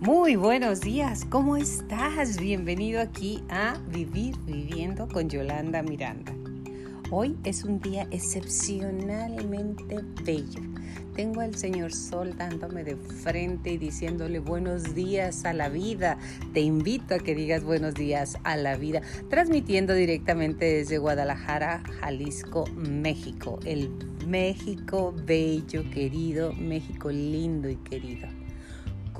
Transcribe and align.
Muy 0.00 0.34
buenos 0.34 0.80
días, 0.80 1.26
¿cómo 1.28 1.58
estás? 1.58 2.40
Bienvenido 2.40 3.02
aquí 3.02 3.44
a 3.50 3.76
Vivir 3.92 4.34
Viviendo 4.46 5.06
con 5.06 5.28
Yolanda 5.28 5.82
Miranda. 5.82 6.32
Hoy 7.10 7.36
es 7.44 7.64
un 7.64 7.80
día 7.80 8.08
excepcionalmente 8.10 9.98
bello. 10.24 10.62
Tengo 11.14 11.42
al 11.42 11.54
Señor 11.54 11.92
Sol 11.92 12.34
dándome 12.34 12.82
de 12.82 12.96
frente 12.96 13.72
y 13.72 13.76
diciéndole 13.76 14.38
buenos 14.38 14.94
días 14.94 15.44
a 15.44 15.52
la 15.52 15.68
vida. 15.68 16.16
Te 16.54 16.60
invito 16.60 17.16
a 17.16 17.18
que 17.18 17.34
digas 17.34 17.62
buenos 17.62 17.92
días 17.92 18.38
a 18.42 18.56
la 18.56 18.76
vida, 18.76 19.02
transmitiendo 19.28 19.92
directamente 19.92 20.64
desde 20.64 20.96
Guadalajara, 20.96 21.82
Jalisco, 22.00 22.64
México. 22.74 23.60
El 23.66 23.90
México 24.26 25.14
bello, 25.26 25.84
querido, 25.90 26.54
México 26.54 27.10
lindo 27.10 27.68
y 27.68 27.76
querido 27.76 28.39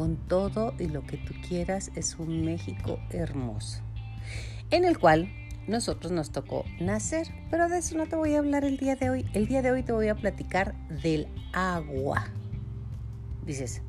con 0.00 0.16
todo 0.16 0.72
y 0.78 0.86
lo 0.86 1.02
que 1.02 1.18
tú 1.18 1.34
quieras, 1.46 1.90
es 1.94 2.18
un 2.18 2.42
México 2.42 2.98
hermoso, 3.10 3.82
en 4.70 4.86
el 4.86 4.98
cual 4.98 5.30
nosotros 5.68 6.10
nos 6.10 6.32
tocó 6.32 6.64
nacer, 6.80 7.28
pero 7.50 7.68
de 7.68 7.76
eso 7.76 7.98
no 7.98 8.06
te 8.06 8.16
voy 8.16 8.34
a 8.34 8.38
hablar 8.38 8.64
el 8.64 8.78
día 8.78 8.96
de 8.96 9.10
hoy. 9.10 9.26
El 9.34 9.46
día 9.46 9.60
de 9.60 9.72
hoy 9.72 9.82
te 9.82 9.92
voy 9.92 10.08
a 10.08 10.14
platicar 10.14 10.74
del 11.02 11.28
agua. 11.52 12.30
Dices, 13.44 13.82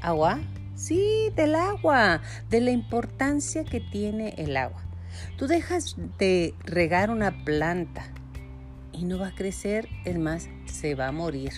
¿agua? 0.00 0.40
Sí, 0.74 1.30
del 1.36 1.54
agua, 1.54 2.22
de 2.48 2.60
la 2.60 2.72
importancia 2.72 3.64
que 3.64 3.78
tiene 3.78 4.34
el 4.36 4.56
agua. 4.56 4.82
Tú 5.36 5.46
dejas 5.46 5.94
de 6.18 6.56
regar 6.64 7.08
una 7.08 7.44
planta 7.44 8.02
y 8.90 9.04
no 9.04 9.20
va 9.20 9.28
a 9.28 9.34
crecer, 9.36 9.88
es 10.04 10.18
más, 10.18 10.48
se 10.66 10.96
va 10.96 11.06
a 11.06 11.12
morir. 11.12 11.52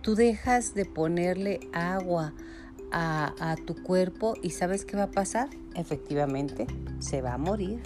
Tú 0.00 0.14
dejas 0.14 0.74
de 0.74 0.86
ponerle 0.86 1.60
agua 1.74 2.32
a, 2.92 3.56
tu 3.66 3.74
cuerpo 3.74 4.34
y 4.42 4.50
¿sabes 4.50 4.84
qué 4.84 4.96
va 4.96 5.04
a 5.04 5.10
pasar? 5.10 5.48
Efectivamente, 5.74 6.66
se 7.00 7.22
va 7.22 7.34
a 7.34 7.38
morir. 7.38 7.82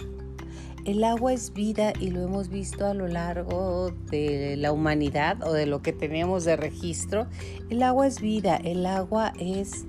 El 0.85 1.03
agua 1.03 1.33
es 1.33 1.53
vida 1.53 1.91
y 1.99 2.11
lo 2.11 2.21
hemos 2.21 2.49
visto 2.49 2.85
a 2.85 2.93
lo 2.93 3.07
largo 3.07 3.91
de 4.09 4.55
la 4.57 4.71
humanidad 4.71 5.43
o 5.43 5.51
de 5.51 5.65
lo 5.65 5.81
que 5.81 5.91
tenemos 5.91 6.45
de 6.45 6.55
registro. 6.55 7.27
El 7.69 7.83
agua 7.83 8.07
es 8.07 8.21
vida, 8.21 8.55
el 8.57 8.85
agua 8.85 9.33
es, 9.39 9.85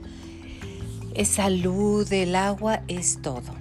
es 1.14 1.28
salud, 1.28 2.12
el 2.12 2.34
agua 2.34 2.82
es 2.88 3.22
todo. 3.22 3.54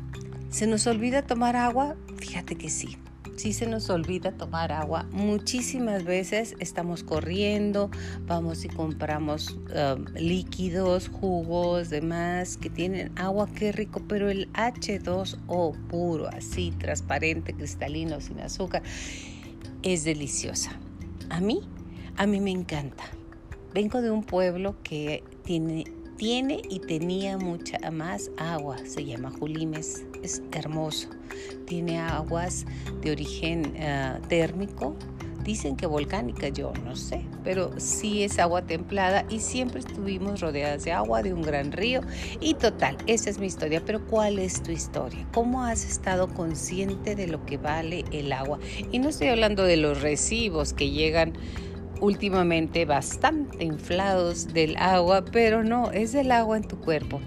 ¿Se 0.49 0.65
nos 0.65 0.87
olvida 0.87 1.21
tomar 1.21 1.55
agua? 1.55 1.95
Fíjate 2.17 2.55
que 2.55 2.69
sí 2.69 2.97
si 3.37 3.53
se 3.53 3.67
nos 3.67 3.89
olvida 3.89 4.31
tomar 4.31 4.71
agua. 4.71 5.07
Muchísimas 5.11 6.03
veces 6.03 6.55
estamos 6.59 7.03
corriendo, 7.03 7.89
vamos 8.25 8.65
y 8.65 8.67
compramos 8.67 9.51
um, 9.51 10.05
líquidos, 10.15 11.07
jugos, 11.07 11.89
demás 11.89 12.57
que 12.57 12.69
tienen 12.69 13.17
agua, 13.17 13.47
qué 13.55 13.71
rico, 13.71 14.01
pero 14.07 14.29
el 14.29 14.51
H2O 14.53 15.77
puro, 15.87 16.27
así, 16.27 16.71
transparente, 16.79 17.53
cristalino, 17.53 18.19
sin 18.19 18.39
azúcar, 18.39 18.81
es 19.83 20.03
deliciosa. 20.03 20.71
A 21.29 21.39
mí, 21.39 21.61
a 22.17 22.25
mí 22.25 22.39
me 22.41 22.51
encanta. 22.51 23.03
Vengo 23.73 24.01
de 24.01 24.09
un 24.09 24.23
pueblo 24.23 24.75
que 24.81 25.23
tiene 25.43 25.83
tiene 26.17 26.61
y 26.69 26.79
tenía 26.79 27.37
mucha 27.37 27.77
más 27.91 28.31
agua. 28.37 28.77
Se 28.85 29.05
llama 29.05 29.31
Julimes. 29.31 30.05
Es 30.23 30.41
hermoso. 30.51 31.09
Tiene 31.65 31.99
aguas 31.99 32.65
de 33.01 33.11
origen 33.11 33.73
eh, 33.75 34.19
térmico. 34.27 34.95
Dicen 35.43 35.77
que 35.77 35.85
volcánica, 35.85 36.49
yo 36.49 36.73
no 36.83 36.97
sé, 36.97 37.25
pero 37.45 37.71
sí 37.79 38.23
es 38.23 38.37
agua 38.37 38.63
templada 38.63 39.25
y 39.29 39.39
siempre 39.39 39.79
estuvimos 39.79 40.41
rodeadas 40.41 40.83
de 40.83 40.91
agua, 40.91 41.23
de 41.23 41.33
un 41.33 41.41
gran 41.41 41.71
río. 41.71 42.01
Y 42.41 42.55
total, 42.55 42.97
esa 43.07 43.29
es 43.29 43.39
mi 43.39 43.45
historia. 43.45 43.81
Pero 43.85 44.05
¿cuál 44.07 44.39
es 44.39 44.61
tu 44.61 44.71
historia? 44.71 45.25
¿Cómo 45.33 45.63
has 45.63 45.85
estado 45.85 46.27
consciente 46.27 47.15
de 47.15 47.27
lo 47.27 47.45
que 47.45 47.55
vale 47.57 48.03
el 48.11 48.33
agua? 48.33 48.59
Y 48.91 48.99
no 48.99 49.07
estoy 49.07 49.27
hablando 49.29 49.63
de 49.63 49.77
los 49.77 50.01
recibos 50.01 50.73
que 50.73 50.89
llegan 50.89 51.31
últimamente 51.99 52.85
bastante 52.85 53.63
inflados 53.63 54.53
del 54.53 54.77
agua, 54.77 55.25
pero 55.25 55.63
no, 55.63 55.91
es 55.91 56.11
del 56.11 56.31
agua 56.31 56.57
en 56.57 56.63
tu 56.63 56.79
cuerpo. 56.79 57.21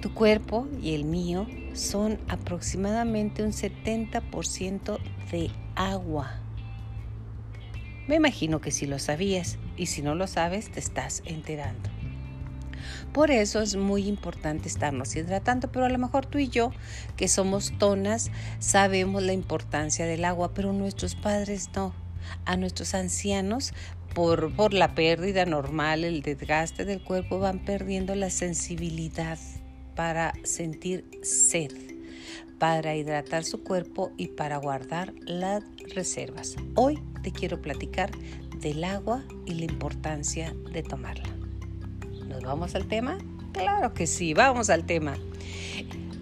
Tu 0.00 0.12
cuerpo 0.14 0.66
y 0.82 0.94
el 0.94 1.04
mío 1.04 1.46
son 1.74 2.18
aproximadamente 2.28 3.42
un 3.42 3.52
70% 3.52 4.98
de 5.30 5.50
agua. 5.74 6.40
Me 8.08 8.16
imagino 8.16 8.60
que 8.60 8.72
si 8.72 8.86
lo 8.86 8.98
sabías 8.98 9.58
y 9.76 9.86
si 9.86 10.02
no 10.02 10.14
lo 10.14 10.26
sabes 10.26 10.70
te 10.70 10.80
estás 10.80 11.22
enterando. 11.24 11.88
Por 13.12 13.30
eso 13.30 13.60
es 13.60 13.76
muy 13.76 14.08
importante 14.08 14.68
estarnos 14.68 15.14
hidratando, 15.14 15.70
pero 15.70 15.84
a 15.84 15.88
lo 15.88 15.98
mejor 15.98 16.26
tú 16.26 16.38
y 16.38 16.48
yo, 16.48 16.72
que 17.16 17.28
somos 17.28 17.72
tonas, 17.78 18.30
sabemos 18.58 19.22
la 19.22 19.34
importancia 19.34 20.06
del 20.06 20.24
agua, 20.24 20.52
pero 20.54 20.72
nuestros 20.72 21.14
padres 21.14 21.70
no. 21.74 21.94
A 22.44 22.56
nuestros 22.56 22.94
ancianos 22.94 23.72
por, 24.14 24.74
la 24.74 24.94
pérdida 24.94 25.44
normal, 25.46 26.04
el 26.04 26.22
desgaste 26.22 26.84
del 26.84 27.02
cuerpo, 27.02 27.38
van 27.38 27.58
perdiendo 27.58 28.14
la 28.14 28.30
sensibilidad 28.30 29.38
para 29.96 30.32
sentir 30.44 31.04
sed, 31.22 31.70
para 32.58 32.94
hidratar 32.94 33.44
su 33.44 33.62
cuerpo 33.62 34.12
y 34.16 34.28
para 34.28 34.58
guardar 34.58 35.14
las 35.26 35.64
reservas. 35.94 36.56
Hoy 36.74 36.98
te 37.22 37.32
quiero 37.32 37.60
platicar 37.60 38.10
del 38.58 38.84
agua 38.84 39.24
y 39.46 39.54
la 39.54 39.64
importancia 39.64 40.54
de 40.72 40.82
tomarla. 40.82 41.28
¿Nos 42.26 42.42
vamos 42.42 42.74
al 42.74 42.86
tema? 42.86 43.18
Claro 43.52 43.92
que 43.94 44.06
sí, 44.06 44.34
vamos 44.34 44.70
al 44.70 44.84
tema. 44.84 45.14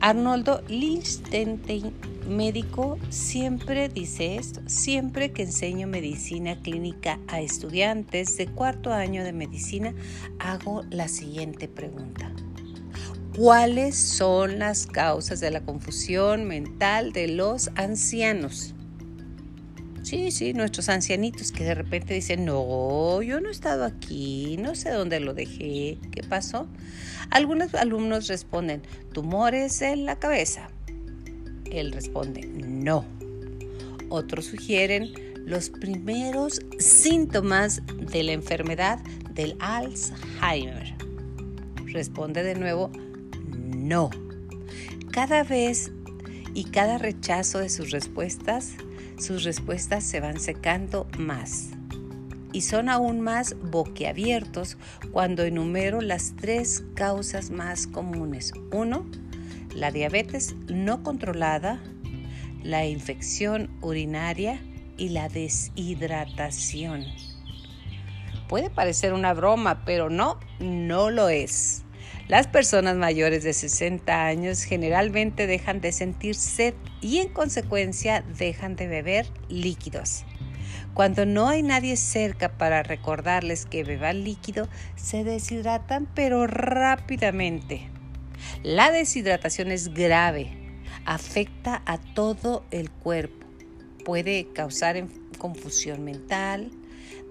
Arnoldo 0.00 0.62
Lichtenstein 0.68 1.92
médico 2.30 2.98
siempre 3.10 3.88
dice 3.88 4.36
esto, 4.36 4.60
siempre 4.66 5.32
que 5.32 5.42
enseño 5.42 5.86
medicina 5.86 6.60
clínica 6.62 7.18
a 7.28 7.40
estudiantes 7.40 8.36
de 8.36 8.46
cuarto 8.46 8.92
año 8.92 9.24
de 9.24 9.32
medicina, 9.32 9.94
hago 10.38 10.82
la 10.90 11.08
siguiente 11.08 11.68
pregunta. 11.68 12.32
¿Cuáles 13.36 13.96
son 13.96 14.58
las 14.58 14.86
causas 14.86 15.40
de 15.40 15.50
la 15.50 15.60
confusión 15.60 16.44
mental 16.44 17.12
de 17.12 17.28
los 17.28 17.70
ancianos? 17.74 18.74
Sí, 20.02 20.30
sí, 20.30 20.54
nuestros 20.54 20.88
ancianitos 20.88 21.52
que 21.52 21.62
de 21.62 21.74
repente 21.74 22.14
dicen, 22.14 22.44
no, 22.44 23.22
yo 23.22 23.40
no 23.40 23.48
he 23.48 23.52
estado 23.52 23.84
aquí, 23.84 24.56
no 24.58 24.74
sé 24.74 24.90
dónde 24.90 25.20
lo 25.20 25.34
dejé, 25.34 25.98
¿qué 26.10 26.22
pasó? 26.28 26.66
Algunos 27.30 27.74
alumnos 27.74 28.26
responden, 28.26 28.82
tumores 29.12 29.82
en 29.82 30.06
la 30.06 30.18
cabeza, 30.18 30.68
él 31.70 31.92
responde, 31.92 32.46
no. 32.46 33.04
Otros 34.08 34.46
sugieren 34.46 35.12
los 35.46 35.70
primeros 35.70 36.60
síntomas 36.78 37.82
de 37.96 38.22
la 38.22 38.32
enfermedad 38.32 38.98
del 39.34 39.56
Alzheimer. 39.60 40.94
Responde 41.86 42.42
de 42.42 42.54
nuevo, 42.54 42.90
no. 43.56 44.10
Cada 45.12 45.42
vez 45.42 45.92
y 46.54 46.64
cada 46.64 46.98
rechazo 46.98 47.58
de 47.58 47.68
sus 47.68 47.90
respuestas, 47.90 48.74
sus 49.18 49.44
respuestas 49.44 50.04
se 50.04 50.20
van 50.20 50.40
secando 50.40 51.06
más. 51.18 51.70
Y 52.52 52.62
son 52.62 52.88
aún 52.88 53.20
más 53.20 53.54
boquiabiertos 53.70 54.76
cuando 55.12 55.44
enumero 55.44 56.00
las 56.00 56.34
tres 56.36 56.82
causas 56.94 57.50
más 57.50 57.86
comunes. 57.86 58.52
Uno, 58.72 59.06
la 59.74 59.90
diabetes 59.90 60.54
no 60.68 61.02
controlada, 61.02 61.80
la 62.62 62.86
infección 62.86 63.70
urinaria 63.80 64.60
y 64.96 65.10
la 65.10 65.28
deshidratación. 65.28 67.04
Puede 68.48 68.68
parecer 68.68 69.12
una 69.12 69.32
broma, 69.32 69.84
pero 69.84 70.10
no, 70.10 70.38
no 70.58 71.10
lo 71.10 71.28
es. 71.28 71.84
Las 72.28 72.46
personas 72.46 72.96
mayores 72.96 73.42
de 73.42 73.52
60 73.52 74.24
años 74.24 74.62
generalmente 74.62 75.46
dejan 75.46 75.80
de 75.80 75.92
sentir 75.92 76.34
sed 76.34 76.74
y 77.00 77.18
en 77.18 77.28
consecuencia 77.32 78.22
dejan 78.22 78.76
de 78.76 78.86
beber 78.86 79.26
líquidos. 79.48 80.24
Cuando 80.94 81.26
no 81.26 81.48
hay 81.48 81.62
nadie 81.62 81.96
cerca 81.96 82.56
para 82.56 82.82
recordarles 82.82 83.66
que 83.66 83.84
beban 83.84 84.24
líquido, 84.24 84.68
se 84.96 85.24
deshidratan 85.24 86.08
pero 86.14 86.46
rápidamente. 86.46 87.88
La 88.62 88.90
deshidratación 88.90 89.70
es 89.70 89.94
grave, 89.94 90.52
afecta 91.06 91.82
a 91.86 91.96
todo 91.96 92.62
el 92.70 92.90
cuerpo, 92.90 93.46
puede 94.04 94.48
causar 94.52 95.02
confusión 95.38 96.04
mental, 96.04 96.70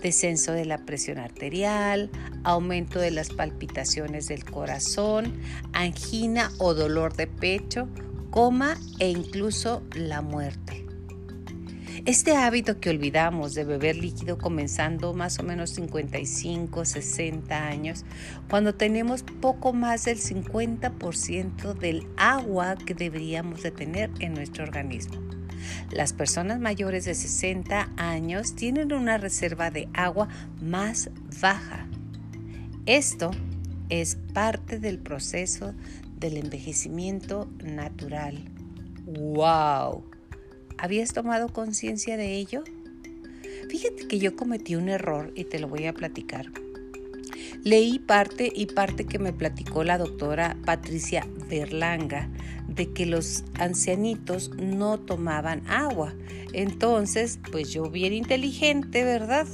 descenso 0.02 0.54
de 0.54 0.66
la 0.66 0.86
presión 0.86 1.20
arterial, 1.20 2.10
aumento 2.44 3.00
de 3.00 3.12
las 3.12 3.30
palpitaciones 3.30 4.28
del 4.28 4.44
corazón, 4.44 5.40
angina 5.72 6.52
o 6.58 6.74
dolor 6.74 7.16
de 7.16 7.28
pecho, 7.28 7.88
coma 8.32 8.80
e 8.98 9.10
incluso 9.10 9.84
la 9.94 10.24
muerte. 10.24 10.89
Este 12.06 12.36
hábito 12.36 12.80
que 12.80 12.90
olvidamos 12.90 13.54
de 13.54 13.66
beber 13.66 13.98
líquido 13.98 14.38
comenzando 14.38 15.14
más 15.14 15.38
o 15.40 15.44
menos 15.44 15.72
55, 15.72 16.86
60 16.86 17.68
años, 17.68 18.06
cuando 18.50 18.74
tenemos 18.74 19.24
poco 19.24 19.74
más 19.74 20.06
del 20.06 20.18
50% 20.18 21.74
del 21.74 22.08
agua 22.16 22.76
que 22.78 22.94
deberíamos 22.94 23.64
de 23.64 23.72
tener 23.72 24.10
en 24.20 24.34
nuestro 24.34 24.64
organismo. 24.64 25.20
Las 25.92 26.14
personas 26.14 26.60
mayores 26.60 27.04
de 27.04 27.16
60 27.16 27.90
años 27.98 28.56
tienen 28.56 28.94
una 28.94 29.18
reserva 29.18 29.70
de 29.70 29.90
agua 29.94 30.30
más 30.62 31.10
baja. 31.42 31.86
Esto 32.86 33.32
es 33.90 34.16
parte 34.34 34.80
del 34.80 35.00
proceso 35.00 35.74
del 36.18 36.38
envejecimiento 36.38 37.50
natural. 37.62 38.38
¡Wow! 39.06 40.09
¿Habías 40.82 41.12
tomado 41.12 41.50
conciencia 41.50 42.16
de 42.16 42.36
ello? 42.36 42.64
Fíjate 43.70 44.08
que 44.08 44.18
yo 44.18 44.38
cometí 44.38 44.78
un 44.78 44.88
error 44.88 45.34
y 45.36 45.44
te 45.44 45.60
lo 45.60 45.68
voy 45.68 45.86
a 45.88 45.94
platicar. 45.94 46.46
Leí 47.66 48.00
parte 48.00 48.50
y 48.56 48.66
parte 48.68 49.06
que 49.06 49.20
me 49.20 49.34
platicó 49.34 49.84
la 49.84 49.98
doctora 49.98 50.56
Patricia 50.66 51.28
Berlanga 51.50 52.30
de 52.70 52.94
que 52.94 53.06
los 53.06 53.44
ancianitos 53.56 54.52
no 54.52 55.02
tomaban 55.02 55.68
agua. 55.68 56.14
Entonces, 56.54 57.40
pues 57.52 57.74
yo 57.74 57.90
bien 57.90 58.14
inteligente, 58.14 59.04
¿verdad? 59.04 59.48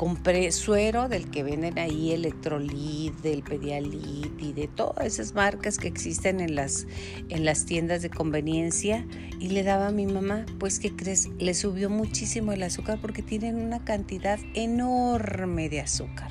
Compré 0.00 0.50
suero 0.50 1.10
del 1.10 1.30
que 1.30 1.42
venden 1.42 1.78
ahí, 1.78 2.12
Electrolit, 2.12 3.12
del 3.16 3.42
Pedialit 3.42 4.32
y 4.40 4.54
de 4.54 4.66
todas 4.66 5.04
esas 5.04 5.34
marcas 5.34 5.76
que 5.76 5.88
existen 5.88 6.40
en 6.40 6.54
las, 6.54 6.86
en 7.28 7.44
las 7.44 7.66
tiendas 7.66 8.00
de 8.00 8.08
conveniencia 8.08 9.06
y 9.38 9.48
le 9.48 9.62
daba 9.62 9.88
a 9.88 9.92
mi 9.92 10.06
mamá, 10.06 10.46
pues 10.58 10.80
¿qué 10.80 10.96
crees? 10.96 11.28
Le 11.38 11.52
subió 11.52 11.90
muchísimo 11.90 12.52
el 12.52 12.62
azúcar 12.62 12.98
porque 13.02 13.20
tienen 13.20 13.56
una 13.56 13.84
cantidad 13.84 14.38
enorme 14.54 15.68
de 15.68 15.82
azúcar. 15.82 16.30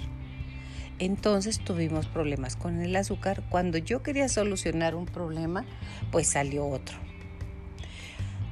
Entonces 0.98 1.60
tuvimos 1.60 2.07
problemas 2.07 2.56
con 2.56 2.81
el 2.81 2.95
azúcar. 2.95 3.44
Cuando 3.51 3.77
yo 3.77 4.01
quería 4.01 4.30
solucionar 4.30 4.95
un 4.95 5.06
problema, 5.06 5.63
pues 6.12 6.25
salió 6.25 6.66
otro. 6.66 6.98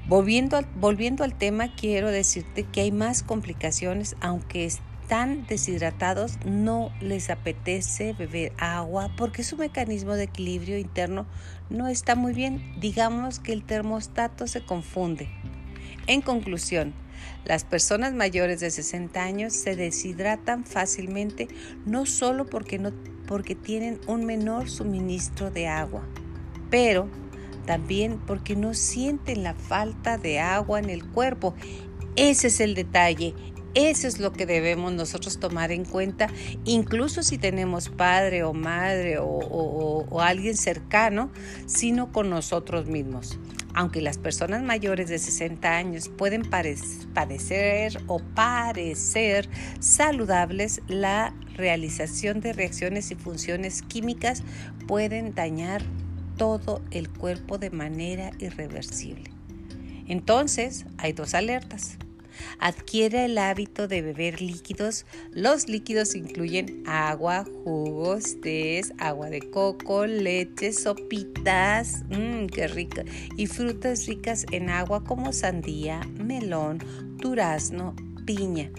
Volviendo 0.07 0.57
al, 0.57 0.67
volviendo 0.75 1.23
al 1.23 1.35
tema, 1.35 1.73
quiero 1.73 2.11
decirte 2.11 2.65
que 2.65 2.81
hay 2.81 2.91
más 2.91 3.23
complicaciones, 3.23 4.15
aunque 4.21 4.63
están 5.07 5.48
deshidratados 5.48 6.38
no 6.44 6.92
les 7.00 7.30
apetece 7.30 8.12
beber 8.12 8.51
agua 8.57 9.09
porque 9.15 9.42
su 9.42 9.56
mecanismo 9.56 10.15
de 10.15 10.25
equilibrio 10.25 10.77
interno 10.77 11.25
no 11.69 11.88
está 11.88 12.15
muy 12.15 12.33
bien. 12.33 12.77
Digamos 12.81 13.39
que 13.39 13.54
el 13.54 13.63
termostato 13.63 14.48
se 14.48 14.65
confunde. 14.65 15.30
En 16.07 16.21
conclusión, 16.21 16.94
las 17.45 17.63
personas 17.63 18.13
mayores 18.15 18.59
de 18.59 18.69
60 18.69 19.24
años 19.24 19.54
se 19.54 19.77
deshidratan 19.77 20.65
fácilmente 20.65 21.48
no 21.86 22.06
solo 22.06 22.45
porque, 22.45 22.77
no, 22.77 22.92
porque 23.27 23.56
tienen 23.56 24.01
un 24.07 24.25
menor 24.25 24.69
suministro 24.69 25.51
de 25.51 25.69
agua, 25.69 26.06
pero 26.69 27.10
también 27.65 28.19
porque 28.27 28.57
no 28.57 28.74
sienten 28.74 29.44
la 29.44 29.53
falta 29.53 30.18
de 30.18 30.42
agua 30.42 30.80
en 30.80 30.89
el 30.89 31.06
cuerpo. 31.07 31.56
Ese 32.18 32.48
es 32.48 32.60
el 32.60 32.75
detalle 32.75 33.33
eso 33.85 34.07
es 34.07 34.19
lo 34.19 34.33
que 34.33 34.47
debemos 34.47 34.91
nosotros 34.94 35.39
tomar 35.39 35.71
en 35.71 35.85
cuenta, 35.85 36.29
incluso 36.65 37.21
si 37.21 37.38
tenemos 37.38 37.89
padre 37.89 38.44
o 38.44 38.51
madre 38.53 39.18
o, 39.19 40.19
alguien 40.19 40.57
cercano, 40.57 41.29
sino 41.68 42.12
con 42.12 42.29
nosotros 42.31 42.88
mismos. 42.88 43.38
Aunque 43.75 44.01
las 44.01 44.18
personas 44.18 44.63
mayores 44.63 45.09
de 45.09 45.19
60 45.19 45.77
años 45.77 46.09
pueden 46.09 46.41
padecer 46.41 48.01
o 48.07 48.19
parecer 48.19 49.47
saludables, 49.79 50.81
la 50.88 51.35
realización 51.56 52.41
de 52.41 52.53
reacciones 52.53 53.12
y 53.12 53.15
funciones 53.15 53.83
químicas 53.83 54.41
pueden 54.88 55.35
dañar 55.35 55.83
todo 56.35 56.81
el 56.89 57.09
cuerpo 57.09 57.59
de 57.59 57.69
manera 57.69 58.31
irreversible. 58.39 59.29
Entonces, 60.07 60.88
hay 60.97 61.13
dos 61.13 61.35
alertas. 61.35 62.00
Adquiere 62.60 63.25
el 63.25 63.38
hábito 63.38 63.88
de 63.88 64.01
beber 64.01 64.42
líquidos. 64.42 65.06
Los 65.31 65.68
líquidos 65.68 66.16
incluyen 66.16 66.84
agua, 66.86 67.45
jugos, 67.63 68.39
tés, 68.42 68.94
agua 68.98 69.30
de 69.30 69.50
coco, 69.50 70.06
leche, 70.06 70.74
sopitas, 70.74 72.04
mmm, 72.10 72.48
qué 72.48 72.68
rico, 72.68 73.01
y 73.36 73.48
frutas 73.48 74.06
ricas 74.06 74.45
en 74.51 74.69
agua 74.69 75.04
como 75.04 75.34
sandía, 75.34 76.01
melón, 76.18 76.80
durazno, 77.18 77.95
piña. 78.25 78.72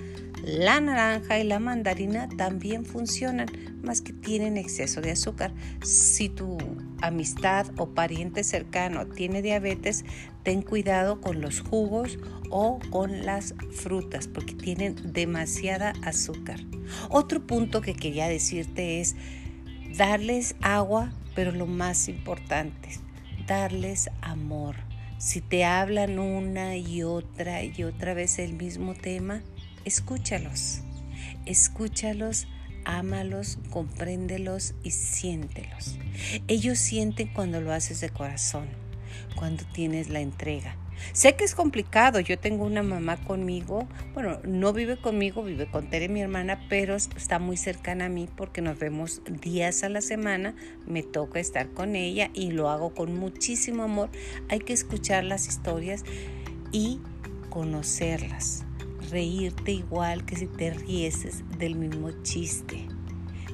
La 0.44 0.80
naranja 0.80 1.38
y 1.38 1.44
la 1.44 1.58
mandarina 1.58 2.28
también 2.36 2.84
funcionan, 2.84 3.48
más 3.82 4.00
que 4.00 4.12
tienen 4.12 4.56
exceso 4.56 5.00
de 5.00 5.10
azúcar. 5.10 5.52
Si 5.82 6.28
tu 6.28 6.56
amistad 7.02 7.66
o 7.76 7.90
pariente 7.90 8.44
cercano 8.44 9.06
tiene 9.06 9.42
diabetes, 9.42 10.04
ten 10.42 10.62
cuidado 10.62 11.20
con 11.20 11.40
los 11.40 11.60
jugos 11.60 12.18
o 12.50 12.78
con 12.90 13.24
las 13.24 13.54
frutas 13.70 14.28
porque 14.28 14.54
tienen 14.54 15.12
demasiada 15.12 15.92
azúcar. 16.02 16.60
Otro 17.10 17.46
punto 17.46 17.80
que 17.80 17.94
quería 17.94 18.28
decirte 18.28 19.00
es 19.00 19.16
darles 19.96 20.54
agua, 20.60 21.12
pero 21.34 21.52
lo 21.52 21.66
más 21.66 22.08
importante, 22.08 22.90
darles 23.46 24.10
amor. 24.20 24.76
Si 25.18 25.40
te 25.40 25.64
hablan 25.64 26.18
una 26.18 26.76
y 26.76 27.02
otra 27.02 27.64
y 27.64 27.82
otra 27.82 28.14
vez 28.14 28.38
el 28.38 28.54
mismo 28.54 28.94
tema, 28.94 29.42
escúchalos. 29.84 30.82
Escúchalos 31.44 32.46
ámalos, 32.88 33.58
compréndelos 33.70 34.74
y 34.82 34.90
siéntelos. 34.92 35.98
Ellos 36.48 36.78
sienten 36.78 37.28
cuando 37.28 37.60
lo 37.60 37.72
haces 37.72 38.00
de 38.00 38.08
corazón, 38.08 38.66
cuando 39.36 39.62
tienes 39.72 40.08
la 40.08 40.20
entrega. 40.20 40.74
Sé 41.12 41.36
que 41.36 41.44
es 41.44 41.54
complicado, 41.54 42.18
yo 42.18 42.38
tengo 42.38 42.64
una 42.64 42.82
mamá 42.82 43.18
conmigo, 43.18 43.86
bueno, 44.14 44.40
no 44.42 44.72
vive 44.72 44.96
conmigo, 44.96 45.44
vive 45.44 45.70
con 45.70 45.90
Tere, 45.90 46.08
mi 46.08 46.22
hermana, 46.22 46.66
pero 46.68 46.96
está 46.96 47.38
muy 47.38 47.56
cercana 47.56 48.06
a 48.06 48.08
mí 48.08 48.28
porque 48.36 48.62
nos 48.62 48.78
vemos 48.78 49.22
días 49.28 49.84
a 49.84 49.90
la 49.90 50.00
semana, 50.00 50.56
me 50.86 51.04
toca 51.04 51.38
estar 51.38 51.68
con 51.70 51.94
ella 51.94 52.30
y 52.34 52.50
lo 52.50 52.68
hago 52.68 52.94
con 52.94 53.14
muchísimo 53.14 53.84
amor. 53.84 54.10
Hay 54.48 54.58
que 54.60 54.72
escuchar 54.72 55.22
las 55.22 55.46
historias 55.46 56.04
y 56.72 57.00
conocerlas 57.48 58.64
reírte 59.10 59.72
igual 59.72 60.24
que 60.24 60.36
si 60.36 60.46
te 60.46 60.70
rieses 60.70 61.44
del 61.58 61.76
mismo 61.76 62.10
chiste, 62.22 62.86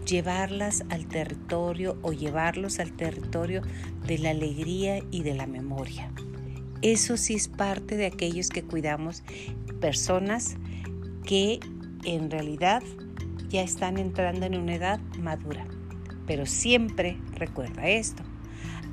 llevarlas 0.07 0.85
al 0.91 1.07
territorio 1.07 1.99
o 2.03 2.13
llevarlos 2.13 2.79
al 2.79 2.93
territorio 2.93 3.63
de 4.07 4.19
la 4.19 4.31
alegría 4.31 5.03
y 5.11 5.23
de 5.23 5.35
la 5.35 5.47
memoria. 5.47 6.13
Eso 6.83 7.17
sí 7.17 7.35
es 7.35 7.49
parte 7.49 7.97
de 7.97 8.07
aquellos 8.07 8.51
que 8.51 8.63
cuidamos 8.63 9.23
personas 9.81 10.57
que 11.25 11.61
en 12.05 12.31
realidad 12.31 12.83
ya 13.49 13.63
están 13.63 13.99
entrando 13.99 14.47
en 14.47 14.57
una 14.57 14.75
edad 14.75 15.01
madura. 15.19 15.67
Pero 16.27 16.47
siempre 16.47 17.19
recuerda 17.35 17.89
esto, 17.89 18.23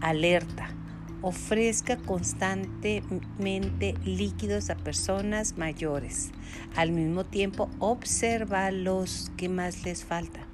alerta, 0.02 0.74
ofrezca 1.22 1.98
constantemente 1.98 3.96
líquidos 4.06 4.70
a 4.70 4.76
personas 4.76 5.58
mayores. 5.58 6.32
Al 6.76 6.92
mismo 6.92 7.24
tiempo, 7.24 7.70
observa 7.80 8.72
los 8.72 9.32
que 9.38 9.50
más 9.50 9.84
les 9.84 10.04
falta. 10.04 10.48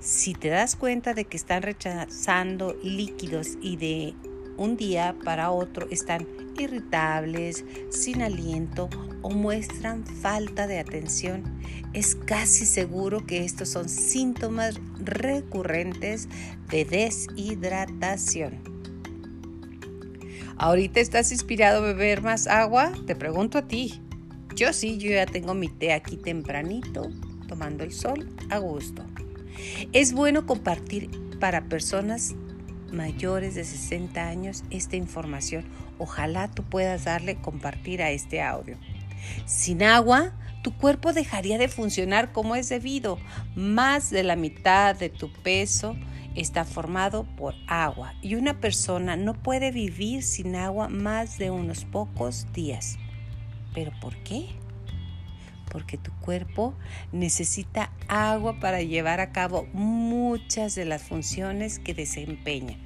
Si 0.00 0.34
te 0.34 0.48
das 0.48 0.76
cuenta 0.76 1.14
de 1.14 1.24
que 1.24 1.36
están 1.36 1.62
rechazando 1.62 2.76
líquidos 2.82 3.58
y 3.60 3.76
de 3.76 4.14
un 4.56 4.76
día 4.76 5.16
para 5.24 5.50
otro 5.50 5.88
están 5.90 6.26
irritables, 6.58 7.64
sin 7.90 8.22
aliento 8.22 8.88
o 9.22 9.30
muestran 9.30 10.06
falta 10.06 10.66
de 10.66 10.78
atención, 10.78 11.60
es 11.92 12.14
casi 12.14 12.64
seguro 12.66 13.26
que 13.26 13.44
estos 13.44 13.68
son 13.68 13.88
síntomas 13.88 14.80
recurrentes 14.98 16.28
de 16.70 16.84
deshidratación. 16.84 18.75
¿Ahorita 20.58 21.00
estás 21.00 21.32
inspirado 21.32 21.78
a 21.78 21.86
beber 21.88 22.22
más 22.22 22.46
agua? 22.46 22.90
Te 23.06 23.14
pregunto 23.14 23.58
a 23.58 23.68
ti. 23.68 24.00
Yo 24.54 24.72
sí, 24.72 24.96
yo 24.96 25.10
ya 25.10 25.26
tengo 25.26 25.52
mi 25.52 25.68
té 25.68 25.92
aquí 25.92 26.16
tempranito, 26.16 27.10
tomando 27.46 27.84
el 27.84 27.92
sol 27.92 28.34
a 28.48 28.56
gusto. 28.56 29.04
Es 29.92 30.14
bueno 30.14 30.46
compartir 30.46 31.10
para 31.40 31.64
personas 31.64 32.34
mayores 32.90 33.54
de 33.54 33.64
60 33.64 34.26
años 34.26 34.64
esta 34.70 34.96
información. 34.96 35.66
Ojalá 35.98 36.50
tú 36.50 36.62
puedas 36.62 37.04
darle 37.04 37.36
compartir 37.36 38.02
a 38.02 38.10
este 38.10 38.40
audio. 38.40 38.78
Sin 39.44 39.82
agua, 39.82 40.32
tu 40.62 40.74
cuerpo 40.74 41.12
dejaría 41.12 41.58
de 41.58 41.68
funcionar 41.68 42.32
como 42.32 42.56
es 42.56 42.70
debido. 42.70 43.18
Más 43.56 44.08
de 44.08 44.22
la 44.22 44.36
mitad 44.36 44.96
de 44.96 45.10
tu 45.10 45.30
peso 45.30 45.96
está 46.36 46.64
formado 46.64 47.24
por 47.36 47.54
agua 47.66 48.14
y 48.22 48.34
una 48.34 48.60
persona 48.60 49.16
no 49.16 49.34
puede 49.34 49.72
vivir 49.72 50.22
sin 50.22 50.54
agua 50.54 50.88
más 50.88 51.38
de 51.38 51.50
unos 51.50 51.84
pocos 51.84 52.46
días. 52.52 52.98
¿Pero 53.74 53.92
por 54.00 54.16
qué? 54.18 54.46
Porque 55.72 55.98
tu 55.98 56.12
cuerpo 56.20 56.74
necesita 57.10 57.90
agua 58.08 58.60
para 58.60 58.82
llevar 58.82 59.20
a 59.20 59.32
cabo 59.32 59.66
muchas 59.72 60.74
de 60.74 60.84
las 60.84 61.02
funciones 61.02 61.78
que 61.78 61.94
desempeña. 61.94 62.78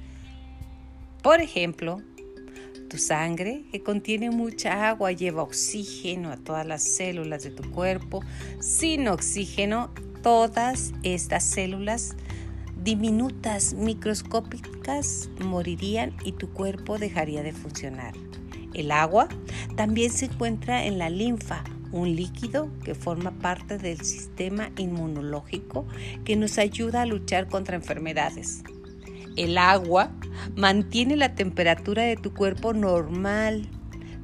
Por 1.21 1.41
ejemplo, 1.41 2.01
tu 2.89 2.97
sangre, 2.97 3.63
que 3.71 3.83
contiene 3.83 4.31
mucha 4.31 4.89
agua, 4.89 5.11
lleva 5.11 5.43
oxígeno 5.43 6.31
a 6.31 6.37
todas 6.37 6.65
las 6.65 6.83
células 6.83 7.43
de 7.43 7.51
tu 7.51 7.69
cuerpo. 7.71 8.21
Sin 8.59 9.07
oxígeno, 9.07 9.91
todas 10.23 10.91
estas 11.03 11.43
células 11.43 12.15
diminutas, 12.83 13.73
microscópicas, 13.73 15.29
morirían 15.39 16.15
y 16.23 16.31
tu 16.33 16.49
cuerpo 16.49 16.97
dejaría 16.97 17.43
de 17.43 17.53
funcionar. 17.53 18.13
El 18.73 18.91
agua 18.91 19.27
también 19.75 20.11
se 20.11 20.25
encuentra 20.25 20.85
en 20.85 20.97
la 20.97 21.09
linfa, 21.09 21.63
un 21.91 22.15
líquido 22.15 22.69
que 22.83 22.95
forma 22.95 23.31
parte 23.31 23.77
del 23.77 24.01
sistema 24.01 24.71
inmunológico 24.77 25.85
que 26.23 26.35
nos 26.35 26.57
ayuda 26.57 27.01
a 27.01 27.05
luchar 27.05 27.47
contra 27.49 27.75
enfermedades. 27.75 28.63
El 29.35 29.57
agua 29.57 30.11
mantiene 30.55 31.15
la 31.15 31.35
temperatura 31.35 32.03
de 32.03 32.15
tu 32.15 32.33
cuerpo 32.33 32.73
normal 32.73 33.67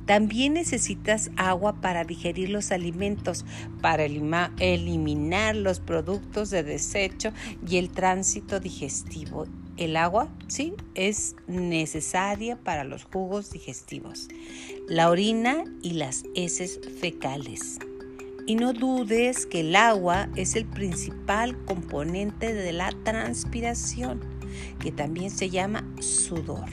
también 0.08 0.54
necesitas 0.54 1.32
agua 1.36 1.82
para 1.82 2.06
digerir 2.06 2.50
los 2.50 2.72
alimentos, 2.72 3.46
para 3.82 4.06
eliminar 4.06 5.54
los 5.54 5.82
productos 5.82 6.50
de 6.50 6.64
desecho 6.64 7.34
y 7.68 7.76
el 7.76 7.90
tránsito 7.90 8.62
digestivo. 8.62 9.48
El 9.76 9.98
agua, 9.98 10.30
sí, 10.48 10.74
es 10.96 11.36
necesaria 11.46 12.56
para 12.56 12.86
los 12.86 13.04
jugos 13.04 13.52
digestivos, 13.52 14.30
la 14.88 15.10
orina 15.10 15.66
y 15.84 15.92
las 15.92 16.24
heces 16.36 16.80
fecales. 17.02 17.78
Y 18.46 18.56
no 18.56 18.72
dudes 18.72 19.46
que 19.46 19.60
el 19.60 19.76
agua 19.76 20.30
es 20.38 20.56
el 20.56 20.66
principal 20.66 21.66
componente 21.66 22.54
de 22.54 22.72
la 22.72 22.94
transpiración, 23.04 24.22
que 24.80 24.94
también 24.94 25.32
se 25.32 25.50
llama 25.50 25.86
sudor, 26.00 26.70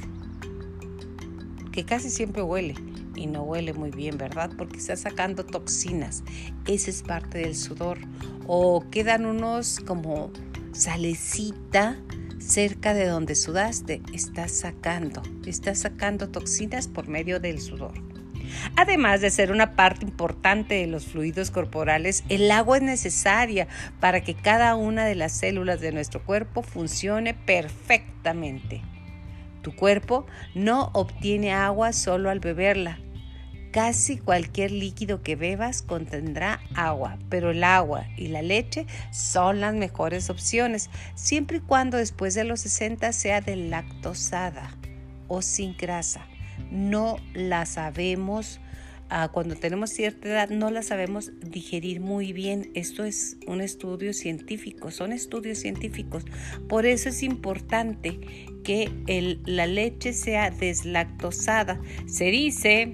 que 1.73 1.85
casi 1.85 2.11
siempre 2.11 2.41
huele 2.41 2.94
y 3.17 3.27
no 3.27 3.43
huele 3.43 3.73
muy 3.73 3.91
bien, 3.91 4.19
¿verdad? 4.19 4.51
Porque 4.57 4.79
está 4.79 4.97
sacando 4.97 5.45
toxinas. 5.45 6.23
Esa 6.67 6.91
es 6.91 7.03
parte 7.03 7.39
del 7.39 7.55
sudor. 7.55 7.99
O 8.47 8.85
quedan 8.91 9.27
unos 9.27 9.81
como 9.81 10.31
salecita 10.73 11.97
cerca 12.39 12.95
de 12.95 13.07
donde 13.07 13.35
sudaste. 13.35 14.03
Estás 14.13 14.53
sacando, 14.53 15.23
estás 15.47 15.81
sacando 15.81 16.29
toxinas 16.29 16.89
por 16.89 17.09
medio 17.09 17.41
del 17.41 17.61
sudor. 17.61 17.95
Además 18.77 19.21
de 19.21 19.31
ser 19.31 19.51
una 19.51 19.75
parte 19.75 20.05
importante 20.05 20.75
de 20.75 20.87
los 20.87 21.07
fluidos 21.07 21.51
corporales, 21.51 22.25
el 22.29 22.51
agua 22.51 22.77
es 22.77 22.83
necesaria 22.83 23.69
para 24.01 24.21
que 24.21 24.35
cada 24.35 24.77
una 24.77 25.05
de 25.07 25.15
las 25.15 25.33
células 25.33 25.81
de 25.81 25.93
nuestro 25.93 26.23
cuerpo 26.23 26.63
funcione 26.63 27.35
perfectamente. 27.35 28.83
Tu 29.63 29.75
cuerpo 29.75 30.27
no 30.55 30.91
obtiene 30.93 31.53
agua 31.53 31.93
solo 31.93 32.31
al 32.31 32.41
beberla. 32.41 32.99
Casi 33.75 34.19
cualquier 34.19 34.71
líquido 34.71 35.21
que 35.25 35.35
bebas 35.35 35.83
contendrá 35.83 36.61
agua, 36.77 37.19
pero 37.29 37.51
el 37.51 37.65
agua 37.65 38.07
y 38.17 38.29
la 38.29 38.41
leche 38.41 38.87
son 39.11 39.61
las 39.61 39.75
mejores 39.75 40.31
opciones, 40.31 40.91
siempre 41.17 41.57
y 41.57 41.61
cuando 41.61 41.97
después 41.97 42.35
de 42.35 42.45
los 42.45 42.61
60 42.61 43.13
sea 43.13 43.41
de 43.41 43.57
lactosada 43.57 44.79
o 45.27 45.43
sin 45.43 45.77
grasa. 45.77 46.25
No 46.71 47.17
la 47.35 47.67
sabemos 47.67 48.61
Ah, 49.11 49.29
cuando 49.31 49.55
tenemos 49.55 49.91
cierta 49.91 50.29
edad 50.29 50.49
no 50.49 50.71
la 50.71 50.83
sabemos 50.83 51.31
digerir 51.41 52.01
muy 52.01 52.33
bien. 52.33 52.71
Esto 52.75 53.05
es 53.05 53.37
un 53.47 53.61
estudio 53.61 54.13
científico, 54.13 54.91
son 54.91 55.13
estudios 55.13 55.59
científicos. 55.59 56.25
Por 56.69 56.87
eso 56.87 57.11
es 57.11 57.23
importante 57.23 58.19
que 58.65 58.91
la 59.45 59.67
leche 59.67 60.15
sea 60.15 60.51
deslactosada. 60.51 61.81
Se 62.07 62.25
dice 62.31 62.93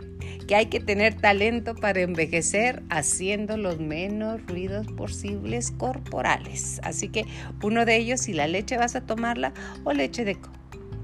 que 0.51 0.57
hay 0.57 0.67
que 0.67 0.81
tener 0.81 1.15
talento 1.15 1.77
para 1.77 2.01
envejecer 2.01 2.83
haciendo 2.91 3.57
los 3.57 3.79
menos 3.79 4.45
ruidos 4.49 4.89
posibles 4.89 5.71
corporales. 5.71 6.81
Así 6.83 7.09
que 7.09 7.25
uno 7.63 7.85
de 7.85 7.95
ellos, 7.99 8.23
si 8.23 8.33
la 8.33 8.49
leche 8.49 8.77
vas 8.77 8.97
a 8.97 9.03
tomarla 9.03 9.53
o 9.85 9.93
leche 9.93 10.25
de 10.25 10.37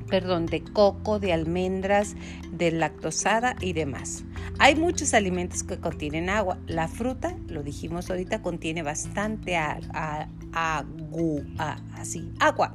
perdón, 0.09 0.47
de 0.47 0.65
coco, 0.65 1.21
de 1.21 1.33
almendras, 1.33 2.17
de 2.51 2.73
lactosada 2.73 3.55
y 3.61 3.73
demás. 3.73 4.25
Hay 4.59 4.75
muchos 4.75 5.15
alimentos 5.15 5.63
que 5.63 5.79
contienen 5.79 6.29
agua. 6.29 6.59
La 6.67 6.89
fruta, 6.89 7.37
lo 7.47 7.63
dijimos 7.63 8.11
ahorita, 8.11 8.43
contiene 8.43 8.83
bastante 8.83 9.57
agua, 9.57 10.27
así, 11.95 12.33
agua. 12.41 12.73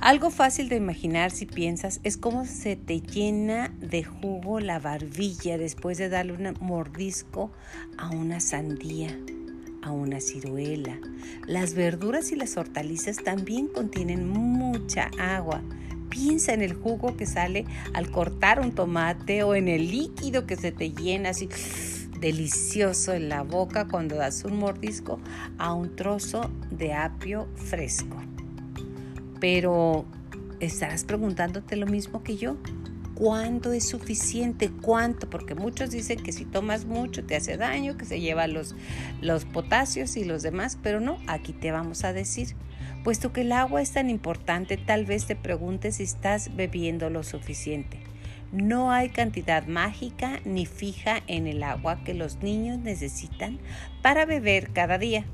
Algo 0.00 0.30
fácil 0.30 0.70
de 0.70 0.76
imaginar 0.76 1.30
si 1.30 1.44
piensas 1.44 2.00
es 2.04 2.16
cómo 2.16 2.46
se 2.46 2.74
te 2.74 3.02
llena 3.02 3.68
de 3.80 4.02
jugo 4.02 4.58
la 4.58 4.78
barbilla 4.78 5.58
después 5.58 5.98
de 5.98 6.08
darle 6.08 6.32
un 6.32 6.56
mordisco 6.58 7.52
a 7.98 8.08
una 8.08 8.40
sandía, 8.40 9.14
a 9.82 9.90
una 9.92 10.22
ciruela. 10.22 10.98
Las 11.46 11.74
verduras 11.74 12.32
y 12.32 12.36
las 12.36 12.56
hortalizas 12.56 13.18
también 13.18 13.68
contienen 13.68 14.26
mucha 14.26 15.10
agua. 15.18 15.60
Piensa 16.08 16.54
en 16.54 16.62
el 16.62 16.72
jugo 16.72 17.14
que 17.18 17.26
sale 17.26 17.66
al 17.92 18.10
cortar 18.10 18.58
un 18.60 18.74
tomate 18.74 19.42
o 19.42 19.54
en 19.54 19.68
el 19.68 19.90
líquido 19.90 20.46
que 20.46 20.56
se 20.56 20.72
te 20.72 20.92
llena 20.92 21.28
así 21.28 21.50
delicioso 22.18 23.12
en 23.12 23.28
la 23.28 23.42
boca 23.42 23.86
cuando 23.86 24.16
das 24.16 24.44
un 24.46 24.58
mordisco 24.58 25.20
a 25.58 25.74
un 25.74 25.94
trozo 25.94 26.50
de 26.70 26.94
apio 26.94 27.48
fresco. 27.54 28.16
Pero 29.40 30.04
estarás 30.60 31.04
preguntándote 31.04 31.76
lo 31.76 31.86
mismo 31.86 32.22
que 32.22 32.36
yo. 32.36 32.56
¿Cuánto 33.14 33.72
es 33.72 33.86
suficiente? 33.86 34.70
¿Cuánto? 34.70 35.28
Porque 35.28 35.54
muchos 35.54 35.90
dicen 35.90 36.22
que 36.22 36.32
si 36.32 36.44
tomas 36.44 36.86
mucho 36.86 37.24
te 37.24 37.36
hace 37.36 37.56
daño, 37.56 37.96
que 37.98 38.06
se 38.06 38.20
lleva 38.20 38.46
los, 38.46 38.74
los 39.20 39.44
potasios 39.44 40.16
y 40.16 40.24
los 40.24 40.42
demás, 40.42 40.78
pero 40.82 41.00
no, 41.00 41.18
aquí 41.26 41.52
te 41.52 41.70
vamos 41.70 42.04
a 42.04 42.14
decir 42.14 42.54
Puesto 43.04 43.32
que 43.32 43.40
el 43.40 43.52
agua 43.52 43.80
es 43.80 43.92
tan 43.92 44.10
importante, 44.10 44.76
tal 44.76 45.06
vez 45.06 45.26
te 45.26 45.34
preguntes 45.34 45.96
si 45.96 46.02
estás 46.02 46.54
bebiendo 46.54 47.08
lo 47.08 47.22
suficiente. 47.22 47.98
No 48.52 48.92
hay 48.92 49.08
cantidad 49.08 49.66
mágica 49.66 50.40
ni 50.44 50.66
fija 50.66 51.22
en 51.26 51.46
el 51.46 51.62
agua 51.62 52.04
que 52.04 52.12
los 52.12 52.42
niños 52.42 52.78
necesitan 52.78 53.58
para 54.02 54.26
beber 54.26 54.72
cada 54.72 54.98
día. 54.98 55.24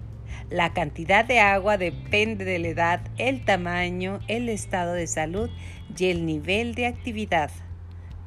La 0.50 0.73
cantidad 0.73 1.25
de 1.25 1.41
agua 1.41 1.76
depende 1.76 2.45
de 2.45 2.61
la 2.61 2.69
edad, 2.69 3.00
el 3.19 3.45
tamaño, 3.45 4.21
el 4.29 4.49
estado 4.49 4.93
de 4.93 5.09
salud 5.09 5.50
y 5.99 6.07
el 6.07 6.25
nivel 6.25 6.76
de 6.76 6.87
actividad. 6.87 7.50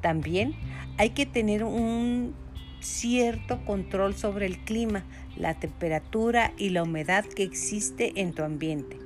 También 0.02 0.54
hay 0.98 1.12
que 1.12 1.26
tener 1.26 1.64
un 1.64 2.36
cierto 2.82 3.64
control 3.64 4.16
sobre 4.16 4.48
el 4.48 4.60
clima, 4.60 5.06
la 5.38 5.54
temperatura 5.54 6.52
y 6.58 6.70
la 6.70 6.84
humedad 6.84 7.24
que 7.24 7.44
existe 7.44 8.12
en 8.20 8.34
tu 8.34 8.44
ambiente. 8.44 8.98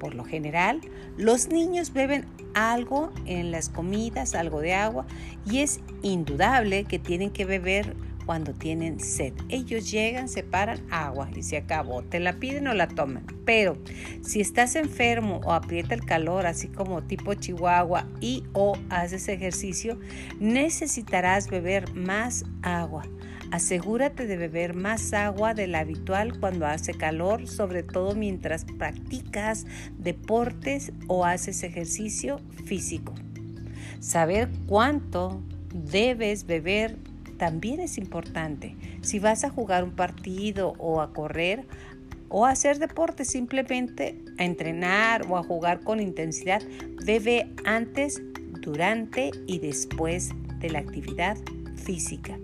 Por 0.00 0.14
lo 0.16 0.24
general, 0.24 0.80
los 1.16 1.48
niños 1.48 1.92
beben 1.92 2.26
algo 2.54 3.12
en 3.26 3.52
las 3.52 3.68
comidas, 3.68 4.34
algo 4.34 4.60
de 4.60 4.74
agua, 4.74 5.06
y 5.48 5.58
es 5.58 5.80
indudable 6.02 6.84
que 6.84 6.98
tienen 6.98 7.30
que 7.30 7.44
beber 7.44 7.94
cuando 8.26 8.52
tienen 8.52 9.00
sed. 9.00 9.32
Ellos 9.48 9.90
llegan, 9.90 10.28
se 10.28 10.42
paran 10.42 10.80
agua 10.90 11.30
y 11.34 11.42
se 11.42 11.56
acabó. 11.56 12.02
Te 12.02 12.20
la 12.20 12.34
piden 12.34 12.66
o 12.66 12.74
la 12.74 12.88
toman. 12.88 13.24
Pero 13.46 13.78
si 14.22 14.40
estás 14.40 14.76
enfermo 14.76 15.40
o 15.44 15.52
aprieta 15.52 15.94
el 15.94 16.04
calor, 16.04 16.46
así 16.46 16.68
como 16.68 17.04
tipo 17.04 17.32
Chihuahua, 17.34 18.06
y 18.20 18.42
o 18.52 18.76
haces 18.90 19.28
ejercicio, 19.28 19.98
necesitarás 20.40 21.48
beber 21.48 21.94
más 21.94 22.44
agua. 22.62 23.04
Asegúrate 23.52 24.26
de 24.26 24.36
beber 24.36 24.74
más 24.74 25.12
agua 25.12 25.54
de 25.54 25.68
la 25.68 25.78
habitual 25.78 26.38
cuando 26.40 26.66
hace 26.66 26.94
calor, 26.94 27.46
sobre 27.46 27.84
todo 27.84 28.16
mientras 28.16 28.64
practicas 28.64 29.66
deportes 29.98 30.92
o 31.06 31.24
haces 31.24 31.62
ejercicio 31.62 32.40
físico. 32.64 33.14
Saber 34.00 34.50
cuánto 34.66 35.40
debes 35.72 36.44
beber 36.44 36.96
también 37.38 37.80
es 37.80 37.98
importante. 37.98 38.76
Si 39.02 39.18
vas 39.18 39.44
a 39.44 39.50
jugar 39.50 39.84
un 39.84 39.92
partido 39.92 40.74
o 40.78 41.00
a 41.00 41.12
correr 41.12 41.64
o 42.28 42.46
a 42.46 42.50
hacer 42.50 42.78
deporte, 42.78 43.24
simplemente 43.24 44.18
a 44.38 44.44
entrenar 44.44 45.26
o 45.28 45.36
a 45.36 45.42
jugar 45.42 45.80
con 45.80 46.00
intensidad, 46.00 46.62
bebe 47.04 47.52
antes, 47.64 48.20
durante 48.60 49.30
y 49.46 49.58
después 49.58 50.30
de 50.58 50.70
la 50.70 50.80
actividad 50.80 51.36
física. 51.76 52.38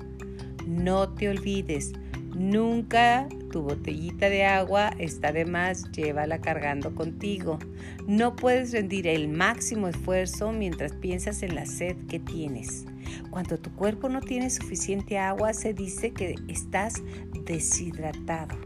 No 0.66 1.08
te 1.08 1.28
olvides, 1.28 1.92
Nunca 2.34 3.28
tu 3.50 3.62
botellita 3.62 4.30
de 4.30 4.44
agua 4.44 4.94
está 4.98 5.32
de 5.32 5.44
más, 5.44 5.90
llévala 5.92 6.40
cargando 6.40 6.94
contigo. 6.94 7.58
No 8.06 8.36
puedes 8.36 8.72
rendir 8.72 9.06
el 9.06 9.28
máximo 9.28 9.88
esfuerzo 9.88 10.50
mientras 10.52 10.94
piensas 10.94 11.42
en 11.42 11.54
la 11.54 11.66
sed 11.66 11.96
que 12.08 12.18
tienes. 12.18 12.86
Cuando 13.32 13.58
tu 13.58 13.74
cuerpo 13.74 14.10
no 14.10 14.20
tiene 14.20 14.50
suficiente 14.50 15.18
agua, 15.18 15.54
se 15.54 15.72
dice 15.72 16.12
que 16.12 16.34
estás 16.48 17.02
deshidratado. 17.46 18.58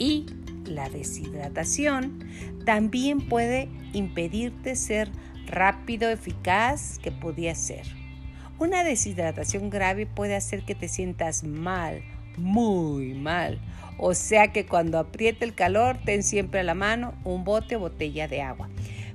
Y 0.00 0.26
la 0.64 0.88
deshidratación 0.90 2.18
también 2.64 3.20
puede 3.20 3.68
impedirte 3.92 4.74
ser 4.74 5.12
rápido, 5.46 6.10
eficaz 6.10 6.98
que 6.98 7.12
podía 7.12 7.54
ser. 7.54 7.86
Una 8.58 8.82
deshidratación 8.82 9.70
grave 9.70 10.06
puede 10.06 10.34
hacer 10.34 10.64
que 10.64 10.74
te 10.74 10.88
sientas 10.88 11.44
mal, 11.44 12.02
muy 12.36 13.14
mal. 13.14 13.60
O 13.96 14.14
sea 14.14 14.52
que 14.52 14.66
cuando 14.66 14.98
apriete 14.98 15.44
el 15.44 15.54
calor, 15.54 15.98
ten 16.04 16.24
siempre 16.24 16.58
a 16.58 16.64
la 16.64 16.74
mano 16.74 17.14
un 17.22 17.44
bote 17.44 17.76
o 17.76 17.80
botella 17.80 18.26
de 18.26 18.42
agua. 18.42 18.68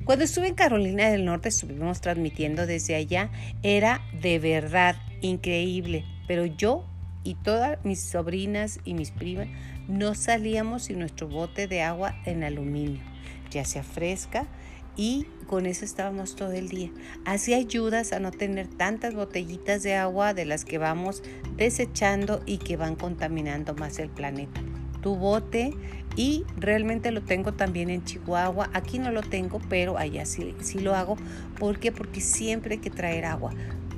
Cuando 0.06 0.24
estuve 0.24 0.50
en 0.50 0.54
Carolina 0.54 1.10
del 1.10 1.26
Norte, 1.26 1.50
estuvimos 1.50 2.00
transmitiendo 2.00 2.68
desde 2.68 2.94
allá, 2.94 3.32
era 3.64 4.02
de 4.22 4.38
verdad 4.38 4.96
increíble, 5.22 6.06
pero 6.28 6.46
yo 6.46 6.86
y 7.24 7.34
todas 7.34 7.84
mis 7.84 8.02
sobrinas 8.02 8.80
y 8.86 8.94
mis 8.94 9.10
primas 9.10 9.48
no 9.88 10.14
salíamos 10.14 10.84
sin 10.84 11.00
nuestro 11.00 11.28
bote 11.28 11.66
de 11.66 11.82
agua 11.82 12.16
en 12.26 12.44
aluminio, 12.44 13.02
ya 13.50 13.66
sea 13.66 13.82
fresca, 13.82 14.46
y 14.96 15.26
con 15.48 15.66
eso 15.66 15.84
estábamos 15.84 16.36
todo 16.36 16.52
el 16.52 16.70
día. 16.70 16.92
Así 17.26 17.56
ayudas 17.56 18.14
a 18.14 18.20
no 18.20 18.30
tener 18.30 18.68
tantas 18.68 19.16
botellitas 19.16 19.82
de 19.82 19.96
agua 19.96 20.36
de 20.36 20.46
las 20.46 20.66
que 20.66 20.78
vamos 20.78 21.24
desechando 21.58 22.44
y 22.46 22.60
que 22.60 22.78
van 22.78 22.96
contaminando 22.96 23.74
más 23.74 23.98
el 23.98 24.12
planeta. 24.12 24.62
Tu 25.02 25.16
bote 25.16 25.74
y 26.16 26.46
realmente 26.58 27.12
lo 27.12 27.22
tengo 27.22 27.54
también 27.54 27.90
en 27.90 28.04
Chihuahua. 28.04 28.70
Aquí 28.74 29.00
no 29.00 29.12
lo 29.12 29.22
tengo, 29.22 29.60
pero 29.70 29.98
allá 29.98 30.26
sí, 30.26 30.56
sí 30.62 30.80
lo 30.80 30.96
hago. 30.96 31.18
¿Por 31.60 31.80
qué? 31.80 31.92
Porque 31.92 32.22
siempre 32.22 32.76
hay 32.76 32.82
que 32.82 32.90
traer 32.90 33.26
agua. 33.26 33.52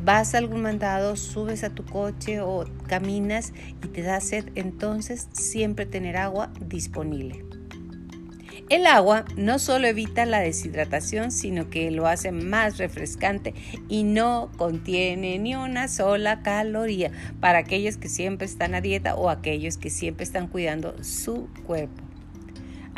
Vas 0.03 0.33
a 0.33 0.37
algún 0.37 0.61
mandado, 0.61 1.15
subes 1.15 1.63
a 1.63 1.69
tu 1.69 1.83
coche 1.83 2.39
o 2.41 2.65
caminas 2.87 3.51
y 3.83 3.87
te 3.87 4.01
da 4.01 4.21
sed, 4.21 4.49
entonces 4.55 5.27
siempre 5.33 5.85
tener 5.85 6.17
agua 6.17 6.51
disponible. 6.61 7.43
El 8.69 8.85
agua 8.85 9.23
no 9.37 9.59
solo 9.59 9.87
evita 9.87 10.25
la 10.25 10.39
deshidratación, 10.39 11.31
sino 11.31 11.69
que 11.69 11.89
lo 11.89 12.05
hace 12.05 12.33
más 12.33 12.77
refrescante 12.77 13.53
y 13.87 14.03
no 14.03 14.51
contiene 14.57 15.39
ni 15.39 15.55
una 15.55 15.87
sola 15.87 16.41
caloría 16.41 17.11
para 17.39 17.59
aquellos 17.59 17.95
que 17.95 18.09
siempre 18.09 18.45
están 18.45 18.75
a 18.75 18.81
dieta 18.81 19.15
o 19.15 19.29
aquellos 19.29 19.77
que 19.77 19.89
siempre 19.89 20.25
están 20.25 20.47
cuidando 20.47 21.01
su 21.01 21.47
cuerpo. 21.65 22.06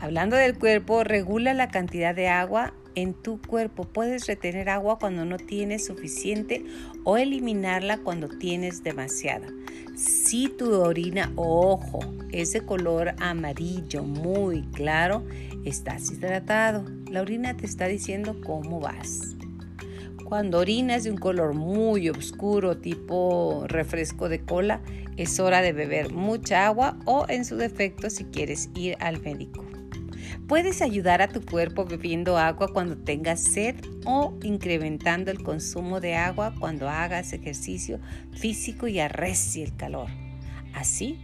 Hablando 0.02 0.38
del 0.38 0.58
cuerpo, 0.58 1.04
regula 1.04 1.54
la 1.54 1.68
cantidad 1.68 2.16
de 2.16 2.30
agua 2.30 2.74
en 2.96 3.14
tu 3.14 3.42
cuerpo. 3.42 3.84
Puedes 3.84 4.28
retener 4.28 4.70
agua 4.70 4.98
cuando 4.98 5.26
no 5.26 5.36
tienes 5.36 5.86
suficiente 5.86 6.64
o 7.04 7.18
eliminarla 7.18 7.98
cuando 7.98 8.30
tienes 8.30 8.82
demasiada. 8.82 9.48
Si 9.98 10.48
tu 10.48 10.74
orina, 10.74 11.34
ojo, 11.36 12.00
es 12.32 12.54
de 12.54 12.66
color 12.66 13.14
amarillo 13.20 14.04
muy 14.04 14.62
claro, 14.72 15.26
estás 15.66 16.10
hidratado. 16.12 16.86
La 17.12 17.22
orina 17.22 17.58
te 17.58 17.66
está 17.66 17.88
diciendo 17.88 18.40
cómo 18.46 18.80
vas. 18.80 19.36
Cuando 20.24 20.60
orinas 20.60 21.04
de 21.04 21.12
un 21.12 21.18
color 21.18 21.56
muy 21.56 22.08
oscuro, 22.08 22.78
tipo 22.78 23.66
refresco 23.68 24.30
de 24.30 24.40
cola, 24.46 24.80
es 25.18 25.42
hora 25.42 25.62
de 25.62 25.74
beber 25.74 26.14
mucha 26.14 26.68
agua 26.68 26.98
o 27.04 27.26
en 27.28 27.44
su 27.44 27.58
defecto 27.58 28.10
si 28.10 28.24
quieres 28.24 28.70
ir 28.76 28.96
al 29.02 29.20
médico. 29.22 29.69
Puedes 30.50 30.82
ayudar 30.82 31.22
a 31.22 31.28
tu 31.28 31.46
cuerpo 31.46 31.86
bebiendo 31.86 32.40
agua 32.40 32.74
cuando 32.74 32.98
tengas 32.98 33.40
sed 33.40 33.76
o 34.04 34.36
incrementando 34.42 35.30
el 35.30 35.44
consumo 35.44 36.00
de 36.00 36.16
agua 36.16 36.56
cuando 36.60 36.90
hagas 36.90 37.34
ejercicio 37.34 38.00
físico 38.32 38.88
y 38.88 39.00
arrecie 39.00 39.64
el 39.64 39.76
calor. 39.76 40.10
Así, 40.74 41.20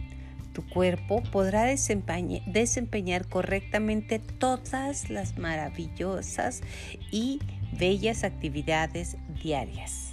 tu 0.52 0.64
cuerpo 0.68 1.24
podrá 1.32 1.64
desempeñar 1.64 3.28
correctamente 3.28 4.20
todas 4.20 5.10
las 5.10 5.36
maravillosas 5.36 6.62
y 7.10 7.40
bellas 7.76 8.22
actividades 8.22 9.16
diarias. 9.42 10.12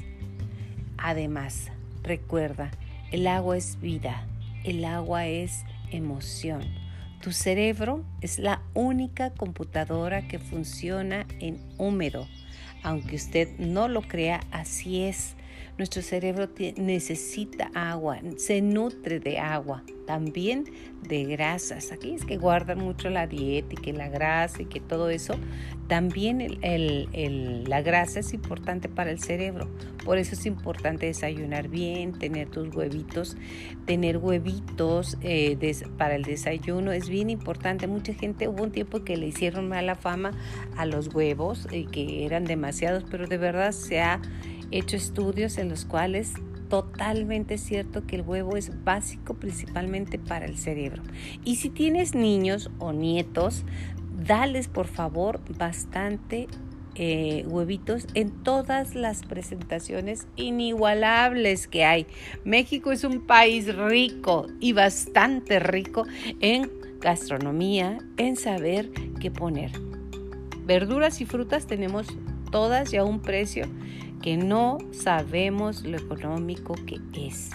Además, 0.98 1.68
recuerda, 2.02 2.72
el 3.12 3.28
agua 3.28 3.58
es 3.58 3.80
vida, 3.80 4.26
el 4.64 4.84
agua 4.86 5.28
es 5.28 5.66
emoción 5.92 6.64
tu 7.24 7.32
cerebro 7.32 8.04
es 8.20 8.38
la 8.38 8.62
única 8.74 9.30
computadora 9.34 10.28
que 10.28 10.40
funciona 10.40 11.26
en 11.40 11.58
húmedo. 11.78 12.28
Aunque 12.84 13.16
usted 13.16 13.48
no 13.60 13.88
lo 13.88 14.02
crea, 14.02 14.42
así 14.52 15.04
es. 15.04 15.36
Nuestro 15.78 16.02
cerebro 16.02 16.50
necesita 16.78 17.72
agua, 17.74 18.20
se 18.38 18.62
nutre 18.62 19.20
de 19.20 19.40
agua 19.40 19.84
también 20.06 20.66
de 21.08 21.26
grasas. 21.26 21.92
Aquí 21.92 22.14
es 22.14 22.26
que 22.26 22.38
guardan 22.38 22.80
mucho 22.80 23.10
la 23.10 23.28
dieta 23.28 23.74
y 23.74 23.78
que 23.78 23.94
la 23.94 24.08
grasa 24.08 24.62
y 24.62 24.66
que 24.66 24.80
todo 24.80 25.10
eso. 25.10 25.36
También 25.88 26.60
la 27.68 27.82
grasa 27.82 28.20
es 28.20 28.34
importante 28.34 28.88
para 28.88 29.12
el 29.12 29.20
cerebro. 29.20 29.70
Por 30.06 30.18
eso 30.18 30.36
es 30.36 30.46
importante 30.46 31.08
desayunar 31.08 31.68
bien, 31.68 32.18
tener 32.18 32.50
tus 32.50 32.74
huevitos, 32.74 33.38
tener 33.86 34.18
huevitos 34.18 35.18
eh, 35.22 35.58
para 35.98 36.16
el 36.16 36.24
desayuno. 36.24 36.92
Es 36.92 37.10
bien 37.10 37.30
importante. 37.30 37.88
Mucha 37.88 38.14
gente 38.14 38.48
hubo 38.48 38.64
un 38.64 38.72
tiempo 38.72 39.04
que 39.04 39.18
le 39.18 39.28
hicieron 39.28 39.68
mala 39.68 39.96
fama 39.96 40.32
a 40.78 40.86
los 40.86 41.14
huevos 41.14 41.68
y 41.72 41.86
que 41.86 42.26
eran 42.26 42.46
demasiados, 42.46 43.04
pero 43.10 43.28
de 43.28 43.38
verdad 43.38 43.72
se 43.72 44.02
ha 44.02 44.22
hecho 44.78 44.98
estudios 44.98 45.58
en 45.58 45.70
los 45.70 45.86
cuales 45.86 46.34
totalmente 46.70 47.58
cierto 47.58 48.06
que 48.08 48.16
el 48.16 48.24
huevo 48.24 48.58
es 48.58 48.84
básico 48.84 49.36
principalmente 49.36 50.18
para 50.18 50.46
el 50.46 50.58
cerebro. 50.58 51.04
Y 51.46 51.58
si 51.58 51.70
tienes 51.70 52.16
niños 52.16 52.72
o 52.80 52.94
nietos, 52.94 53.64
dales 54.26 54.68
por 54.68 54.88
favor 54.88 55.40
bastante 55.58 56.48
eh, 56.96 57.44
huevitos 57.48 58.08
en 58.14 58.44
todas 58.44 58.96
las 58.96 59.24
presentaciones 59.24 60.28
inigualables 60.36 61.68
que 61.68 61.86
hay. 61.86 62.08
México 62.44 62.92
es 62.92 63.04
un 63.04 63.26
país 63.26 63.76
rico 63.76 64.48
y 64.60 64.74
bastante 64.74 65.60
rico 65.60 66.06
en 66.40 66.72
gastronomía, 67.00 67.98
en 68.18 68.36
saber 68.36 68.92
qué 69.20 69.30
poner. 69.32 69.72
Verduras 70.66 71.20
y 71.20 71.26
frutas 71.26 71.68
tenemos 71.68 72.08
todas 72.52 72.94
y 72.94 72.98
a 72.98 73.04
un 73.04 73.20
precio 73.20 73.66
que 74.24 74.38
no 74.38 74.78
sabemos 74.94 75.84
lo 75.84 75.98
económico 75.98 76.76
que 76.88 76.98
es. 77.14 77.52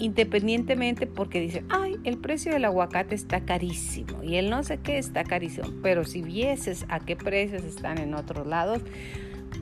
Independientemente 0.00 1.06
porque 1.06 1.40
dicen, 1.40 1.66
ay, 1.70 1.98
el 2.02 2.18
precio 2.18 2.52
del 2.52 2.64
aguacate 2.64 3.14
está 3.14 3.44
carísimo 3.44 4.20
y 4.24 4.34
el 4.34 4.50
no 4.50 4.64
sé 4.64 4.78
qué 4.78 4.98
está 4.98 5.22
carísimo. 5.22 5.68
Pero 5.82 6.04
si 6.04 6.20
vieses 6.20 6.84
a 6.88 6.98
qué 6.98 7.14
precios 7.14 7.62
están 7.62 7.98
en 7.98 8.14
otros 8.14 8.44
lados, 8.44 8.82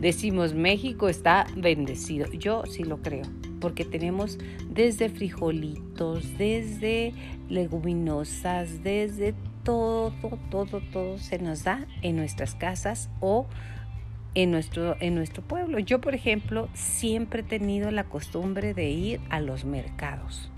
decimos 0.01 0.55
México 0.55 1.11
está 1.11 1.47
bendecido. 1.55 2.33
Yo 2.33 2.65
sí 2.65 2.83
lo 2.83 3.03
creo, 3.03 3.27
porque 3.61 3.85
tenemos 3.85 4.39
desde 4.71 5.11
frijolitos, 5.11 6.39
desde 6.39 7.13
leguminosas, 7.51 8.83
desde 8.83 9.35
todo, 9.65 10.15
todo, 10.51 10.81
todo 10.93 11.19
se 11.19 11.39
nos 11.41 11.65
da 11.65 11.87
en 12.01 12.17
nuestras 12.17 12.55
casas 12.55 13.11
o 13.21 13.47
en 14.35 14.51
nuestro, 14.51 14.97
en 15.01 15.15
nuestro 15.15 15.43
pueblo. 15.43 15.79
Yo, 15.79 16.01
por 16.01 16.15
ejemplo, 16.15 16.69
siempre 16.75 17.41
he 17.41 17.45
tenido 17.45 17.91
la 17.91 18.05
costumbre 18.05 18.75
de 18.75 18.91
ir 18.91 19.21
a 19.31 19.41
los 19.41 19.65
mercados. 19.65 20.51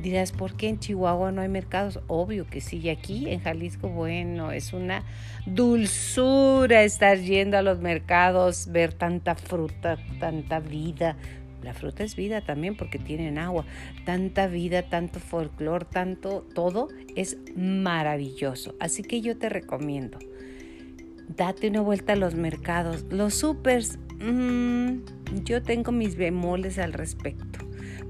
Dirás, 0.00 0.30
¿por 0.30 0.54
qué 0.54 0.68
en 0.68 0.78
Chihuahua 0.78 1.32
no 1.32 1.40
hay 1.40 1.48
mercados? 1.48 1.98
Obvio 2.06 2.46
que 2.46 2.60
sí, 2.60 2.78
y 2.78 2.88
aquí 2.88 3.28
en 3.30 3.40
Jalisco, 3.40 3.88
bueno, 3.88 4.52
es 4.52 4.72
una 4.72 5.02
dulzura 5.44 6.84
estar 6.84 7.18
yendo 7.18 7.58
a 7.58 7.62
los 7.62 7.80
mercados, 7.80 8.68
ver 8.70 8.92
tanta 8.92 9.34
fruta, 9.34 9.98
tanta 10.20 10.60
vida. 10.60 11.16
La 11.64 11.74
fruta 11.74 12.04
es 12.04 12.14
vida 12.14 12.42
también 12.42 12.76
porque 12.76 13.00
tienen 13.00 13.38
agua. 13.38 13.64
Tanta 14.04 14.46
vida, 14.46 14.82
tanto 14.82 15.18
folclor, 15.18 15.84
tanto 15.84 16.46
todo 16.54 16.88
es 17.16 17.36
maravilloso. 17.56 18.76
Así 18.78 19.02
que 19.02 19.20
yo 19.20 19.36
te 19.36 19.48
recomiendo 19.48 20.18
date 21.28 21.68
una 21.68 21.80
vuelta 21.80 22.14
a 22.14 22.16
los 22.16 22.34
mercados. 22.34 23.04
Los 23.10 23.34
supers, 23.34 23.98
mm, 24.20 24.98
yo 25.44 25.62
tengo 25.62 25.92
mis 25.92 26.16
bemoles 26.16 26.78
al 26.78 26.92
respecto, 26.92 27.60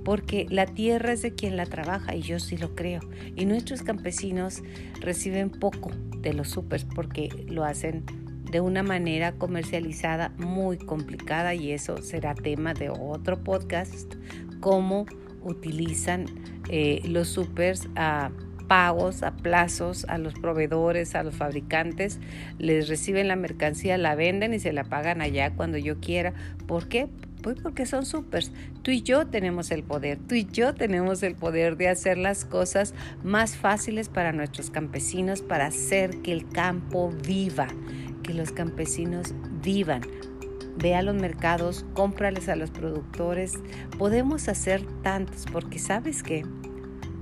porque 0.05 0.47
la 0.49 0.67
tierra 0.67 1.13
es 1.13 1.23
de 1.23 1.35
quien 1.35 1.57
la 1.57 1.67
trabaja 1.67 2.15
y 2.15 2.23
yo 2.23 2.39
sí 2.39 2.57
lo 2.57 2.75
creo. 2.75 3.01
Y 3.37 3.45
nuestros 3.45 3.83
campesinos 3.83 4.63
reciben 5.01 5.51
poco 5.51 5.91
de 6.21 6.33
los 6.33 6.49
supers 6.49 6.85
porque 6.85 7.29
lo 7.49 7.65
hacen 7.65 8.05
de 8.51 8.61
una 8.61 8.83
manera 8.83 9.33
comercializada 9.33 10.31
muy 10.39 10.79
complicada 10.79 11.55
y 11.55 11.73
eso 11.73 11.99
será 11.99 12.35
tema 12.35 12.73
de 12.73 12.89
otro 12.89 13.43
podcast, 13.45 14.15
cómo 14.61 15.07
utilizan 15.43 16.27
eh, 16.69 17.03
los 17.05 17.29
supers 17.29 17.89
a 17.95 18.31
pagos, 18.69 19.23
a 19.23 19.33
plazos, 19.33 20.05
a 20.09 20.19
los 20.19 20.35
proveedores, 20.35 21.15
a 21.15 21.23
los 21.23 21.35
fabricantes, 21.35 22.21
les 22.59 22.89
reciben 22.89 23.27
la 23.27 23.37
mercancía, 23.37 23.99
la 23.99 24.15
venden 24.15 24.55
y 24.55 24.61
se 24.61 24.73
la 24.73 24.85
pagan 24.85 25.21
allá 25.21 25.53
cuando 25.55 25.79
yo 25.79 25.99
quiera. 25.99 26.35
¿Por 26.67 26.89
qué? 26.89 27.09
Pues 27.43 27.57
porque 27.61 27.87
son 27.87 28.05
supers. 28.05 28.53
Tú 28.83 28.91
y 28.91 29.03
yo 29.03 29.27
tenemos 29.27 29.71
el 29.71 29.83
poder, 29.83 30.19
tú 30.19 30.35
y 30.35 30.45
yo 30.45 30.75
tenemos 30.75 31.23
el 31.23 31.35
poder 31.35 31.77
de 31.77 31.89
hacer 31.89 32.19
las 32.19 32.45
cosas 32.45 32.95
más 33.25 33.57
fáciles 33.57 34.09
para 34.09 34.33
nuestros 34.33 34.71
campesinos, 34.71 35.41
para 35.41 35.67
hacer 35.67 36.21
que 36.23 36.33
el 36.33 36.49
campo 36.49 37.13
viva, 37.27 37.69
que 38.23 38.35
los 38.35 38.53
campesinos 38.53 39.35
vivan. 39.63 40.03
Ve 40.77 40.95
a 40.95 41.03
los 41.03 41.17
mercados, 41.17 41.85
cómprales 41.95 42.49
a 42.49 42.55
los 42.55 42.71
productores. 42.71 43.55
Podemos 43.99 44.49
hacer 44.49 44.83
tantos 45.03 45.47
porque 45.51 45.81
sabes 45.81 46.23
que 46.23 46.45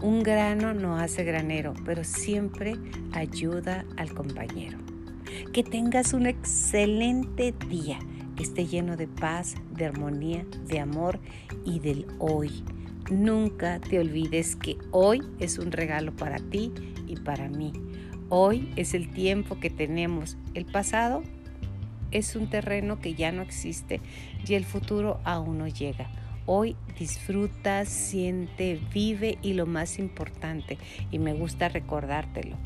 un 0.01 0.23
grano 0.23 0.75
no 0.75 0.97
hace 0.99 1.25
granero, 1.25 1.75
pero 1.85 2.05
siempre 2.05 2.75
ayuda 3.13 3.85
al 3.97 4.13
compañero. 4.13 4.79
Que 5.53 5.63
tengas 5.63 6.13
un 6.13 6.27
excelente 6.27 7.55
día 7.69 7.99
que 8.37 8.43
esté 8.43 8.67
lleno 8.67 8.97
de 8.97 9.09
paz, 9.09 9.55
de 9.73 9.87
armonía, 9.87 10.45
de 10.67 10.81
amor 10.81 11.19
y 11.65 11.81
del 11.81 12.07
hoy. 12.19 12.65
Nunca 13.11 13.81
te 13.81 13.99
olvides 13.99 14.57
que 14.57 14.77
hoy 14.91 15.23
es 15.39 15.59
un 15.59 15.73
regalo 15.73 16.15
para 16.15 16.39
ti 16.39 16.73
y 17.07 17.17
para 17.17 17.49
mí. 17.49 17.73
Hoy 18.29 18.73
es 18.77 18.95
el 18.95 19.11
tiempo 19.11 19.59
que 19.61 19.71
tenemos. 19.71 20.37
El 20.55 20.67
pasado 20.67 21.23
es 22.11 22.37
un 22.37 22.51
terreno 22.51 23.01
que 23.01 23.15
ya 23.15 23.33
no 23.33 23.43
existe 23.43 24.01
y 24.47 24.55
el 24.55 24.65
futuro 24.65 25.21
aún 25.25 25.59
no 25.59 25.69
llega. 25.69 26.11
Hoy 26.47 26.77
disfruta, 26.99 27.85
siente, 27.85 28.81
vive 28.95 29.39
y 29.43 29.55
lo 29.55 29.67
más 29.67 29.99
importante, 29.99 30.79
y 31.11 31.19
me 31.19 31.33
gusta 31.35 31.69
recordártelo, 31.69 32.57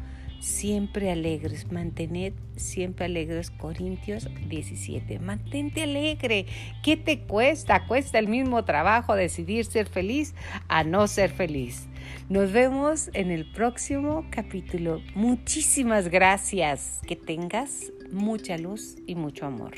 siempre 0.40 1.10
alegres, 1.10 1.72
mantened 1.72 2.34
siempre 2.60 3.06
alegres. 3.06 3.50
Corintios 3.50 4.28
17. 4.48 5.18
Mantente 5.18 5.82
alegre. 5.82 6.46
¿Qué 6.82 6.96
te 6.96 7.20
cuesta? 7.20 7.86
Cuesta 7.86 8.18
el 8.18 8.28
mismo 8.28 8.64
trabajo 8.64 9.14
decidir 9.14 9.64
ser 9.64 9.88
feliz 9.88 10.34
a 10.68 10.84
no 10.84 11.08
ser 11.08 11.30
feliz. 11.30 11.88
Nos 12.28 12.52
vemos 12.52 13.10
en 13.14 13.30
el 13.30 13.50
próximo 13.50 14.26
capítulo. 14.30 15.00
Muchísimas 15.14 16.08
gracias. 16.08 17.00
Que 17.06 17.16
tengas 17.16 17.92
mucha 18.12 18.56
luz 18.58 18.96
y 19.06 19.14
mucho 19.14 19.46
amor. 19.46 19.74